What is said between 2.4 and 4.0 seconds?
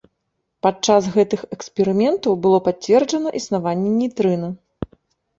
было пацверджана існаванне